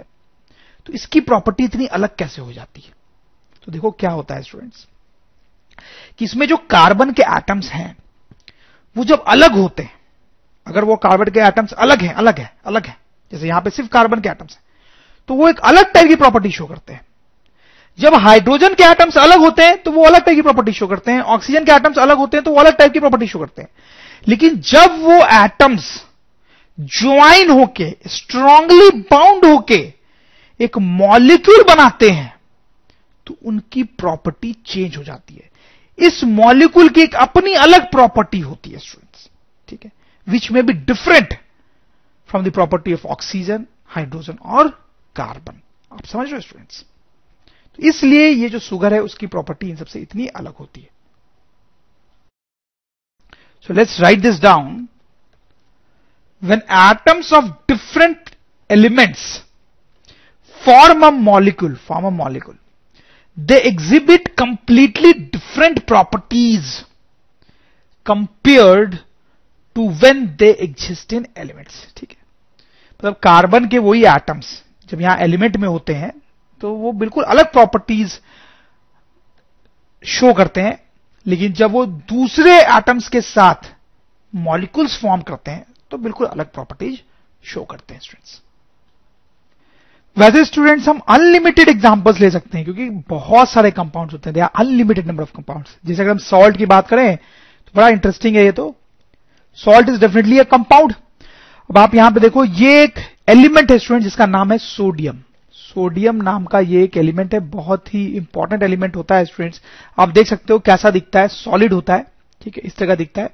[0.86, 2.94] तो इसकी प्रॉपर्टी इतनी अलग कैसे हो जाती है?
[3.64, 4.86] तो देखो क्या होता है स्टूडेंट्स
[6.20, 7.96] कि इसमें जो कार्बन के एटम्स हैं,
[8.96, 9.92] वो जब अलग होते हैं,
[10.68, 12.98] अगर वो कार्बन के एटम्स अलग हैं, अलग है अलग है,
[13.32, 14.64] जैसे यहाँ पे सिर्फ़ कार्बन के एटम्स हैं
[15.30, 17.06] तो वो एक अलग टाइप की प्रॉपर्टी शो करते हैं।
[18.00, 21.12] जब हाइड्रोजन के एटम्स अलग होते हैं तो वो अलग टाइप की प्रॉपर्टी शो करते
[21.12, 23.62] हैं। ऑक्सीजन के एटम्स अलग होते हैं तो वो अलग टाइप की प्रॉपर्टी शो करते
[23.62, 23.70] हैं।
[24.28, 25.92] लेकिन जब वो एटम्स
[26.78, 29.94] ज्वाइन होके स्ट्रांगली बाउंड होके,
[30.60, 32.34] एक मॉलिक्यूल बनाते हैं
[33.28, 35.50] तो उनकी प्रॉपर्टी चेंज हो जाती है।
[35.98, 39.30] इस मॉलिक्यूल की एक अपनी अलग प्रॉपर्टी होती है स्टूडेंट्स
[39.68, 39.92] ठीक है?
[40.28, 41.34] Which may be different
[42.30, 44.68] from the property of oxygen hydrogen और
[45.16, 46.84] कार्बन आप समझ रहे स्टूडेंट्स
[47.80, 50.90] इसलिए ये जो सुगर है, उसकी प्रॉपर्टी इन सबसे इतनी अलग होती है।
[53.70, 54.88] So let's write this down
[56.44, 58.30] when atoms of different
[58.70, 59.24] elements
[60.62, 62.58] form a molecule form a molecule
[63.38, 66.76] they exhibit completely different properties
[68.06, 68.96] compared
[69.76, 72.18] to when they exist in elements ठीक है?
[73.00, 76.12] मतलब कार्बन के वही एटम्स जब यहाँ एलिमेंट में होते हैं
[76.66, 78.14] तो वो बिल्कुल अलग प्रॉपर्टीज़
[80.04, 80.80] शो करते हैं,
[81.26, 83.70] लेकिन जब वो दूसरे एटम्स के साथ
[84.34, 86.98] मॉलिक्यूल्स फॉर्म करते हैं तो बिल्कुल अलग प्रॉपर्टीज़
[87.44, 88.42] शो करते हैं स्टूडेंट्स
[90.18, 95.08] वैसे स्टूडेंट्स हम अनलिमिटेड एग्जांपल्स ले सकते हैं, क्योंकि बहुत सारे कंपाउंड्स होते हैं। अनलिमिटेड
[95.08, 98.52] नंबर ऑफ़ कंपाउंड्स जैसे अगर हम सॉल्ट की बात करें तो बड़ा इंटरेस्टिंग है ये
[98.54, 98.76] तो।
[99.58, 100.94] Salt is definitely a compound
[101.70, 103.00] अब आप यहाँ पे देखो, ये एक
[103.30, 105.22] एलिमेंट है स्टूडेंट जिसका नाम है सोडियम
[105.76, 109.62] सोडियम नाम का ये एक एलिमेंट है, बहुत ही इंपॉर्टेंट एलिमेंट होता है स्टूडेंट्स
[109.98, 112.06] आप देख सकते हो कैसा दिखता है सॉलिड होता है,
[112.42, 113.34] ठीक है, इस तरह का दिखता है।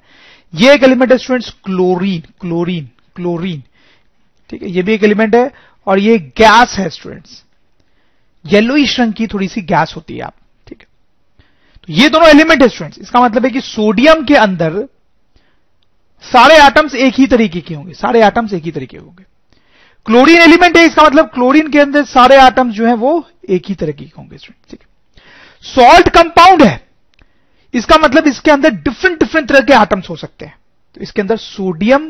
[0.54, 3.62] ये एक एलिमेंट है स्टूडेंट्स क्लोरीन क्लोरीन क्लोरीन
[4.50, 5.50] ठीक है, ये भी एक एलिमेंट है,
[5.86, 7.42] और ये गैस है स्टूडेंट्स
[8.44, 10.34] येलोइश रंग की थोड़ी सी गैस होती है आप,
[10.66, 10.86] ठीक है।
[11.80, 14.86] तो ये दोनों एलिमेंट है स्टूडेंट्स इसका मतलब है कि सोडियम के अंदर
[16.24, 19.24] सारे एटम्स एक ही तरीके के होंगे, सारे एटम्स एक ही तरीके होंगे।
[20.06, 23.74] क्लोरीन एलिमेंट है, इसका मतलब क्लोरीन के अंदर सारे आइटम्स जो है वो एक ही
[23.74, 24.86] तरह के होंगे ठीक है?
[25.64, 26.80] सॉल्ट कंपाउंड है।
[27.74, 30.54] इसका मतलब इसके अंदर डिफरेंट डिफरेंट तरह के आइटम्स हो सकते हैं।
[30.96, 32.08] तो इसके अंदर सोडियम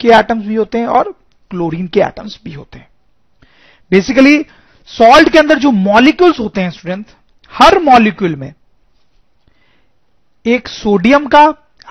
[0.00, 1.14] के आइटम्स भी होते हैं और
[1.50, 2.88] क्लोरीन के आइटम्स भी होते हैं।
[3.90, 4.44] बेसिकली
[4.88, 7.06] सॉल्ट के अंदर जो मॉलिक्यूल्स होते हैं स्टूडेंट
[7.52, 8.52] हर मॉलिक्यूल में
[10.44, 11.42] एक सोडियम का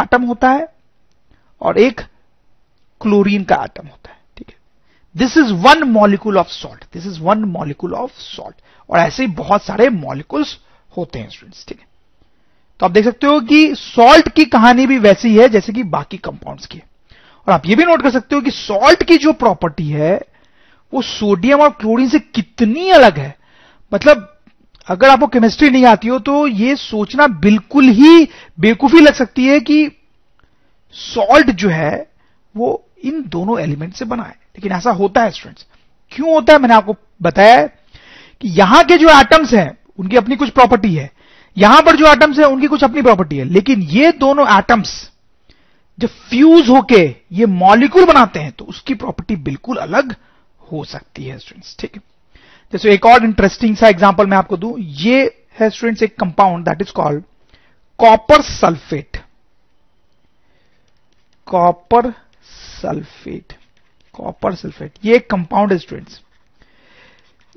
[0.01, 0.67] आटम होता है
[1.61, 2.01] और एक
[3.01, 4.16] क्लोरीन का आटम होता है।
[5.15, 8.55] This is one molecule of salt this is one molecule of salt
[8.89, 10.57] और ऐसे ही बहुत सारे मॉलिक्यूल्स
[10.97, 11.85] होते हैं स्टूडेंट्स ठीक है?
[12.79, 16.17] तो आप देख सकते हो कि सॉल्ट की कहानी भी वैसी है जैसे कि बाकी
[16.17, 16.81] कंपाउंड्स की
[17.47, 20.19] और आप ये भी नोट कर सकते हो कि सॉल्ट की जो प्रॉपर्टी है,
[20.93, 23.35] वो सोडियम और क्लोरीन से कितनी अलग है।
[23.91, 24.33] मतलब
[24.87, 28.27] अगर आपको केमिस्ट्री नहीं आती हो तो ये सोचना बिल्कुल ही
[28.59, 29.87] बेकूफी लग सकती है कि
[30.95, 32.07] सॉल्ट जो है,
[32.55, 35.65] वो इन दोनों एलिमेंट से बना है। लेकिन ऐसा होता है स्टूडेंट्स
[36.11, 36.59] क्यों होता है?
[36.59, 37.65] मैंने आपको बताया
[38.41, 41.11] कि यहाँ के जो एटम्स हैं, उनकी अपनी कुछ प्रॉपर्टी है।
[41.57, 44.91] यहाँ पर जो एटम्स है, उनकी कुछ अपनी प्रॉपर्टी है। लेकिन ये दोनों एटम्स
[45.99, 50.15] जब फ्यूज होके ये मॉलिक्यूल बनाते हैं तो उसकी प्रॉपर्टी बिल्कुल अलग
[50.61, 52.01] हो सकती है स्टूडेंट्स ठीक है?
[52.73, 55.23] जैसे एक और इंटरेस्टिंग सा एग्जांपल मैं आपको दूँ। ये
[55.59, 57.23] है स्टूडेंट्स एक compound that is called
[57.99, 59.17] copper sulphate
[61.47, 62.13] copper
[62.81, 63.53] sulphate
[64.15, 66.21] copper sulphate, ये एक कंपाउंड है स्टूडेंट्स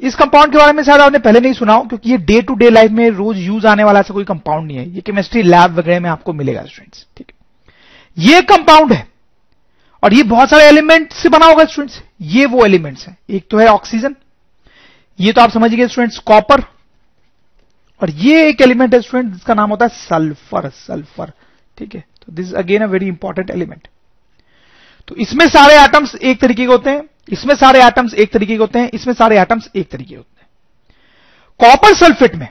[0.03, 2.55] इस कंपाउंड के बारे में शायद आपने पहले नहीं सुना हो, क्योंकि ये डे टू
[2.55, 5.79] डे लाइफ में रोज यूज़ आने वाला ऐसा कोई कंपाउंड नहीं है। ये केमिस्ट्री लैब
[5.79, 7.35] वगैरह में आपको मिलेगा स्टूडेंट्स ठीक है?
[8.17, 9.07] ये कंपाउंड है।
[10.03, 13.59] और ये बहुत सारे एलिमेंट से बना होगा स्टूडेंट्स ये वो एलिमेंट्स हैं। एक तो
[13.59, 14.15] है ऑक्सीजन
[15.19, 16.61] ये तो आप समझिए स्टूडेंट्स कॉपर
[18.01, 21.33] और ये एक एलिमेंट है स्टूडेंट जिसका नाम होता है सल्फ़र सल्फ़र
[21.79, 22.05] ठीक है?
[22.21, 23.89] तो this again a very important element
[25.09, 28.59] तो इसमें सारे एटम्स एक तरीके के होते हैं, इसमें सारे एटम्स एक तरीके के
[28.59, 30.49] होते हैं, इसमें सारे एटम्स एक तरीके होते हैं।
[31.61, 32.49] कॉपर सल्फेट में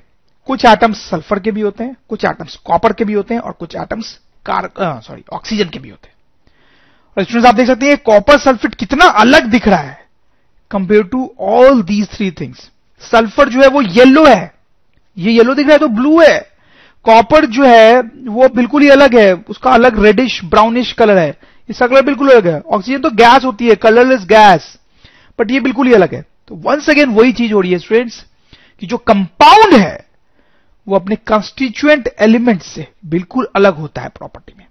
[0.48, 3.52] कुछ एटम्स सल्फ़र के भी होते हैं, कुछ एटम्स कॉपर के भी होते हैं और
[3.54, 6.16] कुछ एटम्स सॉरी ऑक्सीजन के भी होते हैं।
[7.18, 9.98] और स्टूडेंट्स आप देख सकते हैं कॉपर सल्फेट कितना अलग दिख रहा है
[10.72, 12.70] compare to all these three things
[13.02, 14.54] sulphur जो है वो येलो है।
[15.18, 16.40] ये येलो दिख रहा है तो ब्लू है।
[17.06, 21.38] कॉपर जो है वो बिल्कुल ही अलग है, उसका अलग रेडिश ब्राउनिश कलर है।
[21.70, 24.78] इसका कलर बिल्कुल अलग है। ऑक्सीजन तो गैस होती है कलरलेस गैस
[25.40, 28.24] बट ये बिल्कुल ही अलग है। तो वंस अगेन वही चीज़ हो रही है स्टूडेंट्स
[28.82, 30.06] कि जो कंपाउंड है,
[30.88, 34.66] वो अपने कंस्टिट्यूएंट एलिमेंट से बिल्कुल अलग होता है प्रॉपर्टी में।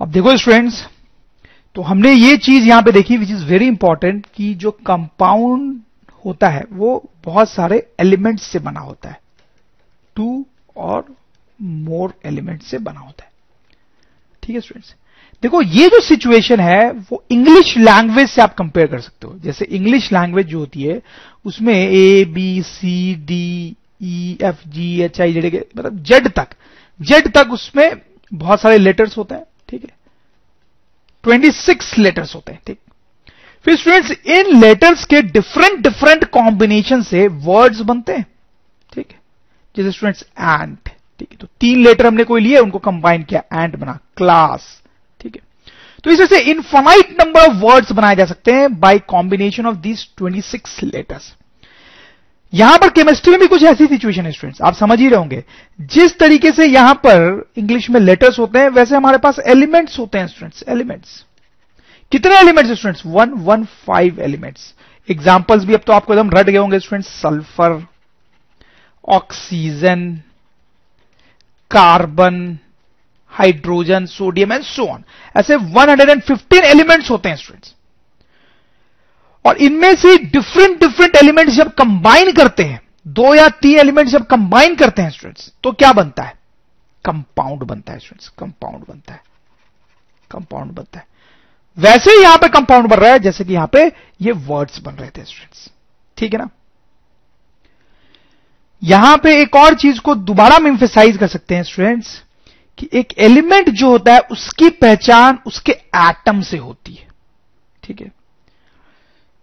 [0.00, 0.86] अब देखो स्टूडेंट्स
[1.76, 5.80] तो हमने ये चीज़ यहाँ पे देखी विच इज़ वेरी इंपॉर्टेंट कि जो कंपाउंड
[6.24, 9.18] होता है, वो बहुत सारे एलिमेंट्स से बना होता है।
[10.16, 10.44] टू
[10.76, 11.04] और
[11.58, 13.32] मोर एलिमेंट से बना होता है।
[14.44, 14.94] ठीक है स्टूडेंट्स
[15.42, 19.64] देखो, ये जो सिचुएशन है, वो इंग्लिश लैंग्वेज से आप कंपेयर कर सकते हो। जैसे
[19.64, 21.02] इंग्लिश लैंग्वेज जो होती है,
[21.44, 26.48] उसमें A B C D E F G H I Z मतलब जेड तक।
[27.00, 28.00] जेड तक उसमें
[28.34, 29.90] बहुत सारे लेटर्स होते हैं, ठीक है?
[31.24, 32.78] 26 लेटर्स होते हैं, ठीक।
[33.64, 38.26] फिर स्टूडेंट्स इन लेटर्स के डिफरेंट डिफरेंट कॉम्बिनेशन से वर्ड्स बनते हैं,
[38.92, 39.20] ठीक है?
[39.76, 40.88] जैसे स्टूडेंट्स एंट
[41.20, 44.66] ठीक है तो तीन लेटर हमने कोई लिए, उनको कंबाइन किया एंड बना क्लास
[45.20, 45.42] ठीक है?
[46.04, 50.08] तो इस से इनफाइट नंबर ऑफ़ वर्ड्स बनाए जा सकते हैं by combination of these
[50.22, 51.34] 26 letters
[52.52, 55.42] यहाँ पर केमिस्ट्री में भी कुछ ऐसी सिचुएशन है स्टूडेंट्स आप समझ ही रहोगे
[55.78, 60.18] जिस तरीके से यहाँ पर इंग्लिश में लेटर्स होते हैं, वैसे हमारे पास एलिमेंट्स होते
[60.18, 61.24] हैं स्टूडेंट्स एलिमेंट्स
[62.12, 64.72] कितने elements students one one five elements
[65.08, 67.82] examples भी अब तो आपको एकदम रट गए होंगे students sulphur
[69.08, 70.06] oxygen
[71.74, 72.36] carbon
[73.32, 75.04] hydrogen sodium and so on
[75.36, 77.74] ऐसे 115 एलिमेंट्स होते हैं स्टूडेंट्स
[79.44, 84.26] और इनमें से डिफरेंट डिफरेंट एलिमेंट्स जब कंबाइन करते हैं, दो या तीन एलिमेंट्स जब
[84.26, 86.32] कंबाइन करते हैं स्टूडेंट्स तो क्या बनता है?
[87.04, 89.20] कंपाउंड बनता है स्टूडेंट्स कंपाउंड बनता है
[90.30, 91.06] कंपाउंड बनता है.
[91.76, 93.84] वैसे ही यहाँ पे कंपाउंड बन रहा है, जैसे कि यहाँ पे
[94.20, 95.70] ये वर्ड्स बन रहे थे स्टूडेंट्स
[96.16, 96.48] ठीक है ना?
[98.84, 102.22] यहाँ पे एक और चीज़ को दोबारा हम इंफेसाइज कर सकते हैं स्टूडेंट्स
[102.78, 107.06] कि एक एलिमेंट जो होता है, उसकी पहचान उसके एटम से होती है।
[107.82, 108.10] ठीक है?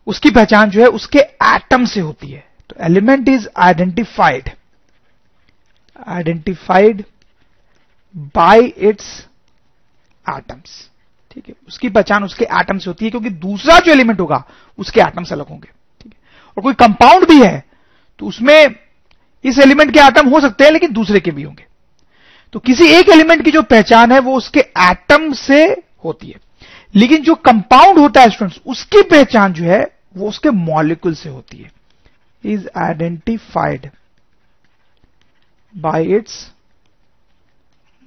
[0.07, 4.49] उसकी पहचान जो है, उसके एटम से होती है। तो element is identified
[6.07, 7.03] identified
[8.35, 9.09] by its
[10.25, 10.87] atoms
[11.31, 11.53] ठीक है?
[11.67, 14.43] उसकी पहचान उसके एटम से होती है, क्योंकि दूसरा जो एलिमेंट होगा,
[14.79, 15.67] उसके एटम से अलग होंगे।
[16.01, 16.19] ठीक है?
[16.57, 17.63] और कोई कंपाउंड भी है
[18.19, 18.75] तो उसमें
[19.43, 21.65] इस एलिमेंट के एटम हो सकते हैं, लेकिन दूसरे के भी होंगे।
[22.53, 26.39] तो किसी एक एलिमेंट की जो पहचान है, वो उसके एटम से होती है।
[26.95, 31.57] लेकिन जो कंपाउंड होता है स्टूडेंट्स उसकी पहचान जो है, वो उसके मॉलिक्यूल से होती
[31.57, 31.71] है।
[32.45, 33.89] Is identified
[35.77, 36.51] by its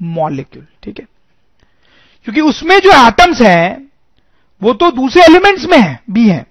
[0.02, 1.06] molecule ठीक है?
[2.24, 3.88] क्योंकि उसमें जो एटम्स हैं,
[4.62, 6.46] वो तो दूसरे एलिमेंट्स में है, भी हैं।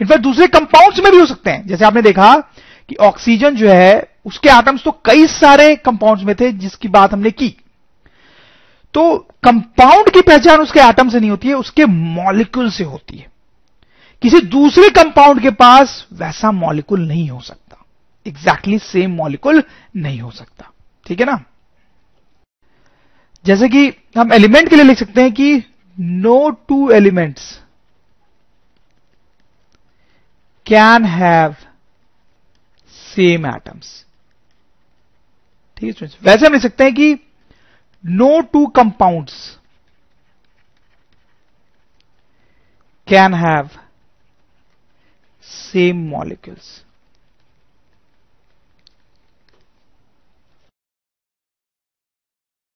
[0.00, 2.38] इनफैक्ट दूसरे कंपाउंड्स में भी हो सकते हैं। जैसे आपने देखा
[2.88, 7.30] कि ऑक्सीजन जो है उसके एटम्स तो कई सारे कंपाउंड्स में थे जिसकी बात हमने
[7.30, 7.48] की।
[8.94, 13.26] तो कंपाउंड की पहचान उसके एटम से नहीं होती है, उसके मॉलिक्यूल से होती है।
[14.22, 17.84] किसी दूसरे कंपाउंड के पास वैसा मॉलिक्यूल नहीं हो सकता।
[18.26, 19.62] एग्जैक्टली सेम मॉलिक्यूल
[19.96, 20.70] नहीं हो सकता।
[21.06, 21.40] ठीक है ना?
[23.44, 23.86] जैसे कि
[24.18, 25.62] हम एलिमेंट के लिए लिख सकते हैं कि
[25.96, 27.60] no two elements
[30.66, 31.54] can have
[33.14, 34.04] same atoms
[35.78, 37.14] ठीक है वैसे हम लिख सकते हैं कि
[38.04, 39.34] no two compounds
[43.08, 43.68] can have
[45.46, 46.84] same molecules